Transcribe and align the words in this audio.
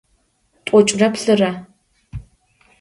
T'oç'ıre 0.65 1.07
plh'ıre. 1.13 1.51